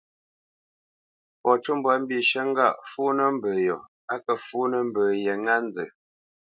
[1.41, 3.77] Fɔ cû mbwǎ mbishə̂ ŋgâʼ fúnə̄ mbə yo
[4.13, 5.83] á kə́ fúnə̄ mbə yě ŋá nzə.